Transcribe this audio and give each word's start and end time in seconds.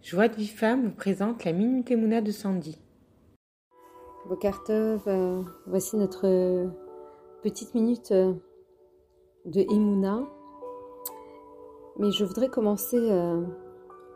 Joie 0.00 0.28
de 0.28 0.36
vie 0.36 0.46
femme 0.46 0.84
vous 0.84 0.94
présente 0.94 1.44
la 1.44 1.52
Minute 1.52 1.90
Emouna 1.90 2.20
de 2.20 2.30
Sandy. 2.30 2.80
Bokartov, 4.28 5.02
euh, 5.08 5.42
voici 5.66 5.96
notre 5.96 6.26
euh, 6.26 6.68
petite 7.42 7.74
minute 7.74 8.12
euh, 8.12 8.32
de 9.44 9.60
Emouna. 9.60 10.22
Mais 11.98 12.12
je 12.12 12.24
voudrais 12.24 12.48
commencer, 12.48 12.96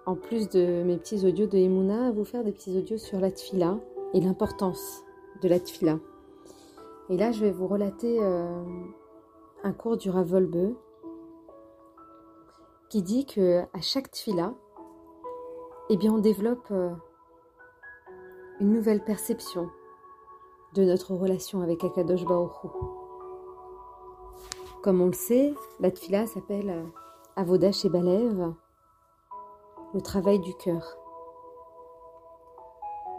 en 0.07 0.15
plus 0.15 0.49
de 0.49 0.85
mes 0.85 0.97
petits 0.97 1.27
audios 1.27 1.49
de 1.49 1.59
Emouna, 1.59 2.07
à 2.07 2.11
vous 2.13 2.25
faire 2.25 2.45
des 2.45 2.53
petits 2.53 2.79
audios 2.79 2.97
sur 2.97 3.19
la 3.19 3.33
tfila 3.33 3.81
et 4.15 4.21
l'importance 4.21 5.03
de 5.43 5.49
la 5.49 5.59
tfila. 5.59 5.99
Et 7.11 7.17
là, 7.17 7.33
je 7.33 7.41
vais 7.41 7.51
vous 7.51 7.67
relater 7.67 8.21
un 9.65 9.73
cours 9.73 9.97
du 9.97 10.11
Ravolbe 10.11 10.77
qui 12.89 13.03
dit 13.03 13.27
que 13.27 13.63
à 13.73 13.81
chaque 13.81 14.13
tfila, 14.13 14.55
eh 15.95 15.99
bien, 15.99 16.15
on 16.15 16.19
développe 16.19 16.71
euh, 16.71 16.95
une 18.61 18.73
nouvelle 18.73 19.05
perception 19.05 19.69
de 20.73 20.85
notre 20.85 21.15
relation 21.15 21.61
avec 21.61 21.85
Akadosh 21.85 22.25
Baoru. 22.25 22.71
Comme 24.83 25.03
on 25.03 25.09
le 25.09 25.13
sait, 25.13 25.53
la 25.81 25.91
tfila 25.91 26.27
s'appelle 26.27 26.71
euh, 26.71 26.87
Avodash 27.37 27.85
et 27.85 27.91
Balev, 27.91 28.55
le 29.93 30.01
travail 30.01 30.41
du 30.41 30.55
cœur. 30.55 30.97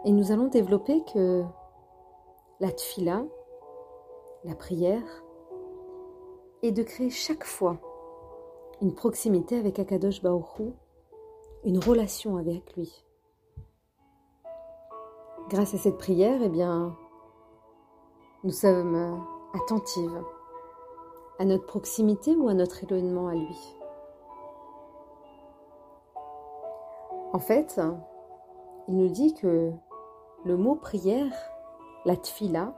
Et 0.05 0.11
nous 0.11 0.31
allons 0.31 0.47
développer 0.47 1.03
que 1.13 1.43
la 2.59 2.71
tfila, 2.71 3.23
la 4.45 4.55
prière, 4.55 5.23
est 6.63 6.71
de 6.71 6.81
créer 6.81 7.11
chaque 7.11 7.43
fois 7.43 7.77
une 8.81 8.95
proximité 8.95 9.59
avec 9.59 9.77
Akadosh 9.77 10.23
Baoru 10.23 10.73
une 11.65 11.79
relation 11.79 12.37
avec 12.37 12.75
lui. 12.75 13.03
Grâce 15.49 15.73
à 15.73 15.77
cette 15.77 15.97
prière, 15.97 16.41
eh 16.41 16.49
bien, 16.49 16.95
nous 18.43 18.51
sommes 18.51 18.95
euh, 18.95 19.15
attentives 19.53 20.23
à 21.39 21.45
notre 21.45 21.65
proximité 21.65 22.35
ou 22.35 22.47
à 22.47 22.53
notre 22.53 22.83
éloignement 22.83 23.27
à 23.27 23.35
lui. 23.35 23.77
En 27.33 27.39
fait, 27.39 27.79
il 28.87 28.97
nous 28.97 29.09
dit 29.09 29.33
que 29.33 29.71
le 30.45 30.57
mot 30.57 30.75
prière, 30.75 31.33
la 32.05 32.15
tfila, 32.15 32.73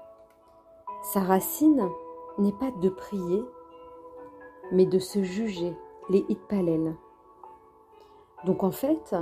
sa 1.13 1.19
racine 1.19 1.89
n'est 2.37 2.53
pas 2.53 2.71
de 2.71 2.89
prier, 2.89 3.43
mais 4.71 4.85
de 4.85 4.99
se 4.99 5.23
juger, 5.23 5.75
les 6.09 6.25
hitpalel. 6.29 6.95
Donc 8.43 8.63
en 8.63 8.71
fait, 8.71 9.15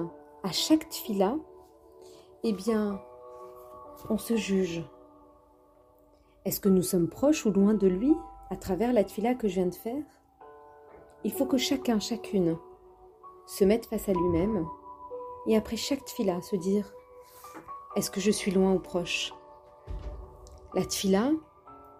à 0.44 0.52
chaque 0.52 0.90
tfila, 0.90 1.36
eh 2.44 2.54
bien, 2.54 3.00
on 4.10 4.18
se 4.18 4.36
juge. 4.36 4.84
Est-ce 6.46 6.60
que 6.60 6.70
nous 6.70 6.82
sommes 6.82 7.08
proches 7.08 7.46
ou 7.46 7.52
loin 7.52 7.74
de 7.74 7.88
lui 7.88 8.14
à 8.50 8.58
travers 8.58 8.92
la 8.92 9.04
tfila 9.04 9.36
que 9.36 9.48
je 9.48 9.56
viens 9.56 9.68
de 9.68 9.76
faire? 9.76 10.04
Il 11.24 11.32
faut 11.32 11.46
que 11.46 11.58
chacun, 11.58 12.00
chacune, 12.00 12.58
se 13.46 13.64
mette 13.64 13.86
face 13.86 14.10
à 14.10 14.14
lui-même 14.14 14.66
et 15.48 15.56
après 15.56 15.78
chaque 15.78 16.04
tfila 16.04 16.42
se 16.42 16.56
dire 16.56 16.92
est-ce 17.96 18.10
que 18.10 18.20
je 18.20 18.32
suis 18.32 18.52
loin 18.52 18.74
ou 18.74 18.80
proche? 18.80 19.34
La 20.74 20.84
tfila 20.84 21.32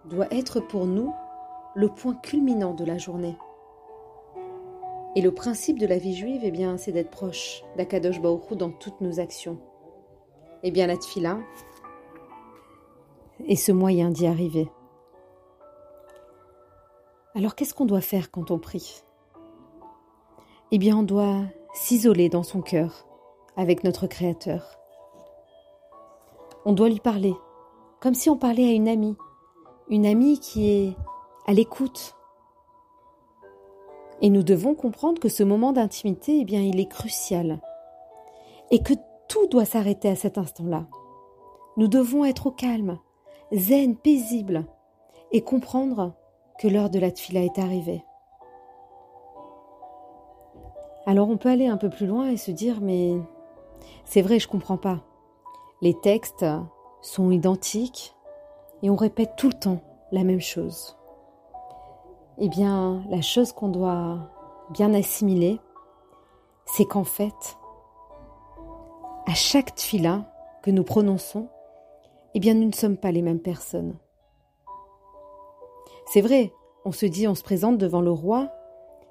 doit 0.06 0.34
être 0.34 0.60
pour 0.60 0.88
nous 0.88 1.14
le 1.76 1.88
point 1.88 2.16
culminant 2.16 2.74
de 2.74 2.84
la 2.84 2.98
journée. 2.98 3.38
Et 5.16 5.22
le 5.22 5.32
principe 5.32 5.78
de 5.78 5.86
la 5.86 5.98
vie 5.98 6.16
juive, 6.16 6.42
eh 6.44 6.52
bien, 6.52 6.78
c'est 6.78 6.92
d'être 6.92 7.12
proche 7.12 7.64
d'Akadosh 7.78 8.20
Baruch 8.20 8.54
dans 8.54 8.72
toutes 8.72 9.00
nos 9.00 9.20
actions. 9.20 9.60
Eh 10.64 10.72
bien, 10.72 10.88
la 10.88 10.98
tfila 10.98 11.38
est 13.48 13.56
ce 13.56 13.72
moyen 13.72 14.10
d'y 14.10 14.26
arriver. 14.26 14.70
Alors, 17.36 17.54
qu'est-ce 17.56 17.74
qu'on 17.74 17.86
doit 17.86 18.02
faire 18.02 18.32
quand 18.32 18.50
on 18.50 18.58
prie? 18.58 19.04
Eh 20.72 20.80
bien, 20.80 20.98
on 20.98 21.04
doit 21.04 21.42
s'isoler 21.74 22.30
dans 22.30 22.44
son 22.44 22.62
cœur 22.62 23.06
avec 23.56 23.84
notre 23.84 24.08
Créateur. 24.08 24.80
On 26.66 26.74
doit 26.74 26.90
lui 26.90 27.00
parler, 27.00 27.36
comme 28.00 28.16
si 28.16 28.30
on 28.30 28.38
parlait 28.38 28.70
à 28.70 28.72
une 28.72 28.88
amie, 28.88 29.18
une 29.90 30.06
amie 30.06 30.40
qui 30.40 30.72
est 30.72 30.98
à 31.46 31.54
l'écoute, 31.54 32.16
et 34.22 34.30
nous 34.30 34.44
devons 34.44 34.76
comprendre 34.76 35.20
que 35.20 35.30
ce 35.30 35.44
moment 35.44 35.74
d'intimité, 35.74 36.40
eh 36.40 36.46
bien, 36.46 36.62
il 36.62 36.80
est 36.80 36.90
crucial. 36.90 37.60
Et 38.72 38.82
que 38.82 38.94
tout 39.28 39.48
doit 39.48 39.66
s'arrêter 39.66 40.10
à 40.10 40.16
cet 40.16 40.38
instant-là. 40.38 40.86
Nous 41.78 41.88
devons 41.88 42.24
être 42.24 42.48
au 42.48 42.52
calme, 42.52 43.00
zen, 43.52 43.96
paisible, 43.96 44.66
et 45.32 45.42
comprendre 45.42 46.14
que 46.60 46.68
l'heure 46.68 46.90
de 46.90 47.00
la 47.00 47.12
tfila 47.12 47.42
est 47.42 47.60
arrivée. 47.60 48.04
Alors 51.06 51.30
on 51.30 51.38
peut 51.38 51.50
aller 51.50 51.68
un 51.68 51.78
peu 51.78 51.90
plus 51.90 52.06
loin 52.06 52.30
et 52.30 52.38
se 52.38 52.52
dire 52.52 52.80
mais 52.82 53.18
c'est 54.06 54.22
vrai, 54.22 54.40
je 54.40 54.48
comprends 54.48 54.78
pas. 54.78 55.02
Les 55.82 56.00
textes 56.00 56.46
sont 57.02 57.32
identiques 57.32 58.16
et 58.84 58.90
on 58.90 58.96
répète 58.96 59.36
tout 59.36 59.48
le 59.48 59.60
temps 59.60 59.82
la 60.12 60.24
même 60.24 60.42
chose. 60.42 60.96
Eh 62.40 62.50
bien, 62.50 63.04
la 63.10 63.22
chose 63.22 63.52
qu'on 63.52 63.70
doit 63.70 64.18
bien 64.72 64.94
assimiler, 64.94 65.60
c'est 66.66 66.86
qu'en 66.86 67.04
fait, 67.04 67.58
à 69.28 69.34
chaque 69.34 69.76
tfila 69.76 70.26
que 70.64 70.72
nous 70.72 70.84
prononçons, 70.84 71.48
eh 72.34 72.40
bien, 72.40 72.56
nous 72.56 72.68
ne 72.68 72.74
sommes 72.74 72.98
pas 72.98 73.12
les 73.12 73.22
mêmes 73.22 73.42
personnes. 73.42 73.96
C'est 76.08 76.22
vrai, 76.22 76.54
on 76.86 76.92
se 76.92 77.06
dit, 77.06 77.28
on 77.28 77.36
se 77.36 77.44
présente 77.44 77.78
devant 77.78 78.02
le 78.02 78.12
roi, 78.12 78.50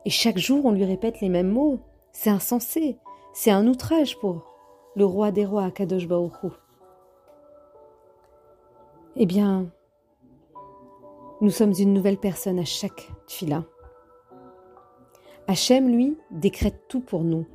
et 0.05 0.11
chaque 0.11 0.38
jour 0.38 0.65
on 0.65 0.72
lui 0.72 0.84
répète 0.84 1.21
les 1.21 1.28
mêmes 1.28 1.50
mots. 1.50 1.78
C'est 2.12 2.31
insensé, 2.31 2.99
c'est 3.32 3.53
un 3.53 3.66
outrage 3.69 4.19
pour 4.19 4.43
le 4.97 5.06
roi 5.06 5.31
des 5.31 5.47
rois, 5.47 5.71
Kadosh 5.71 6.09
Baoru. 6.09 6.50
Eh 9.15 9.27
bien, 9.27 9.66
nous 11.42 11.50
sommes 11.50 11.72
une 11.76 11.92
nouvelle 11.92 12.19
personne 12.19 12.60
à 12.60 12.64
chaque 12.64 13.10
tfila. 13.26 13.64
Hachem, 15.48 15.88
lui, 15.88 16.16
décrète 16.30 16.84
tout 16.86 17.00
pour 17.00 17.25
nous. 17.25 17.47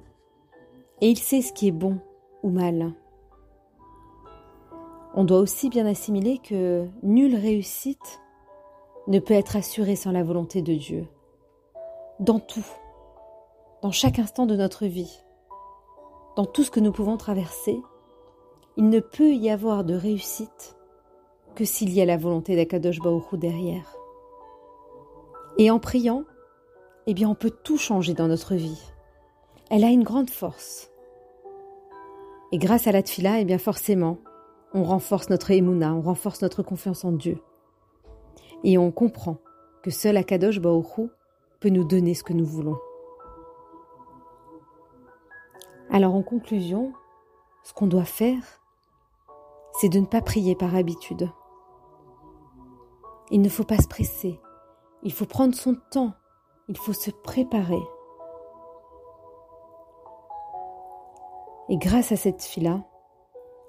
Et 1.00 1.10
il 1.10 1.18
sait 1.18 1.42
ce 1.42 1.54
qui 1.54 1.70
est 1.70 1.72
bon 1.72 1.98
ou 2.44 2.50
mal. 2.50 2.94
On 5.16 5.24
doit 5.24 5.40
aussi 5.40 5.70
bien 5.70 5.86
assimiler 5.86 6.38
que 6.38 6.86
nulle 7.02 7.36
réussite 7.36 8.20
ne 9.08 9.20
peut 9.20 9.34
être 9.34 9.56
assurée 9.56 9.96
sans 9.96 10.12
la 10.12 10.24
volonté 10.24 10.62
de 10.62 10.74
Dieu. 10.74 11.08
Dans 12.20 12.40
tout, 12.40 12.68
dans 13.82 13.92
chaque 13.92 14.20
instant 14.20 14.46
de 14.46 14.58
notre 14.58 14.86
vie, 14.86 15.22
dans 16.36 16.46
tout 16.46 16.64
ce 16.64 16.72
que 16.72 16.82
nous 16.82 16.92
pouvons 16.92 17.16
traverser, 17.16 17.82
il 18.76 18.90
ne 18.90 19.00
peut 19.00 19.34
y 19.34 19.50
avoir 19.50 19.86
de 19.86 19.96
réussite 19.96 20.77
que 21.58 21.66
s'il 21.66 21.92
y 21.92 22.02
a 22.02 22.06
la 22.06 22.18
volonté 22.18 22.56
d'Akadosh 22.56 23.00
Baruch 23.00 23.34
derrière. 23.34 23.98
Et 25.58 25.72
en 25.72 25.80
priant, 25.80 26.24
eh 27.08 27.16
bien, 27.16 27.28
on 27.28 27.34
peut 27.34 27.50
tout 27.50 27.80
changer 27.80 28.14
dans 28.14 28.28
notre 28.28 28.54
vie. 28.54 28.80
Elle 29.72 29.84
a 29.84 29.90
une 29.90 30.04
grande 30.04 30.30
force. 30.30 30.92
Et 32.52 32.60
grâce 32.60 32.86
à 32.86 32.92
la 32.92 33.02
tfila, 33.02 33.40
eh 33.40 33.46
bien, 33.46 33.58
forcément, 33.58 34.20
on 34.76 34.84
renforce 34.84 35.32
notre 35.32 35.50
émouna, 35.50 35.96
on 35.96 36.02
renforce 36.02 36.44
notre 36.44 36.62
confiance 36.62 37.04
en 37.04 37.12
Dieu. 37.12 37.40
Et 38.64 38.78
on 38.78 38.92
comprend 38.92 39.38
que 39.82 39.90
seul 39.90 40.16
Akadosh 40.16 40.60
Baruch 40.60 41.10
peut 41.60 41.70
nous 41.70 41.86
donner 41.86 42.14
ce 42.14 42.24
que 42.24 42.34
nous 42.34 42.46
voulons. 42.46 42.78
Alors, 45.90 46.14
en 46.14 46.22
conclusion, 46.22 46.94
ce 47.64 47.74
qu'on 47.74 47.88
doit 47.88 48.06
faire, 48.06 48.62
c'est 49.80 49.90
de 49.90 50.00
ne 50.00 50.06
pas 50.06 50.22
prier 50.22 50.54
par 50.54 50.76
habitude. 50.76 51.32
Il 53.30 53.42
ne 53.42 53.50
faut 53.50 53.64
pas 53.64 53.78
se 53.78 53.88
presser. 53.88 54.40
Il 55.04 55.12
faut 55.12 55.26
prendre 55.26 55.54
son 55.54 55.76
temps. 55.92 56.14
Il 56.70 56.78
faut 56.78 56.94
se 56.94 57.12
préparer. 57.12 57.82
Et 61.70 61.78
grâce 61.78 62.12
à 62.12 62.16
cette 62.16 62.42
fille-là, 62.42 62.84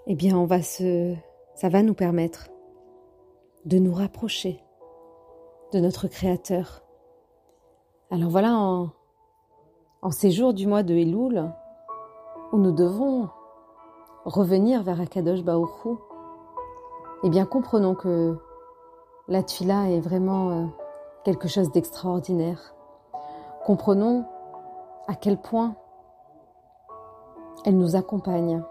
eh 0.07 0.15
bien, 0.15 0.39
on 0.39 0.47
va 0.47 0.63
se, 0.63 1.15
ça 1.55 1.69
va 1.69 1.83
nous 1.83 1.95
permettre 1.95 2.49
de 3.65 3.79
nous 3.79 3.93
rapprocher 3.93 4.63
de 5.73 5.81
notre 5.81 6.07
Créateur. 6.07 6.83
Alors 8.11 8.31
voilà, 8.31 8.55
en, 8.55 8.91
en 10.03 10.11
ces 10.13 10.31
jours 10.31 10.55
du 10.55 10.67
mois 10.67 10.85
de 10.85 10.95
Elul, 10.95 11.53
où 12.53 12.59
nous 12.59 12.73
devons 12.73 13.29
revenir 14.25 14.83
vers 14.83 15.01
Akadosh 15.01 15.43
Baoru, 15.43 15.97
eh 17.25 17.31
bien, 17.31 17.45
comprenons 17.45 17.97
que 17.97 18.39
la 19.29 19.43
tfila 19.43 19.91
est 19.91 20.01
vraiment 20.01 20.51
euh, 20.51 20.65
quelque 21.25 21.49
chose 21.49 21.71
d'extraordinaire. 21.71 22.75
Comprenons 23.65 24.25
à 25.07 25.15
quel 25.15 25.37
point 25.37 25.77
elle 27.65 27.77
nous 27.77 27.95
accompagne. 27.95 28.63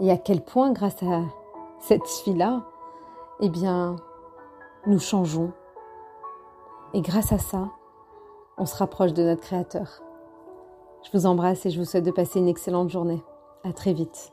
Et 0.00 0.10
à 0.10 0.18
quel 0.18 0.42
point, 0.42 0.72
grâce 0.72 1.02
à 1.02 1.22
cette 1.80 2.06
fille-là, 2.06 2.62
eh 3.40 3.48
bien, 3.48 3.96
nous 4.86 4.98
changeons. 4.98 5.52
Et 6.92 7.00
grâce 7.00 7.32
à 7.32 7.38
ça, 7.38 7.68
on 8.58 8.66
se 8.66 8.76
rapproche 8.76 9.14
de 9.14 9.22
notre 9.22 9.40
Créateur. 9.40 10.02
Je 11.02 11.16
vous 11.16 11.26
embrasse 11.26 11.64
et 11.64 11.70
je 11.70 11.78
vous 11.78 11.86
souhaite 11.86 12.04
de 12.04 12.10
passer 12.10 12.40
une 12.40 12.48
excellente 12.48 12.90
journée. 12.90 13.22
À 13.64 13.72
très 13.72 13.92
vite. 13.92 14.32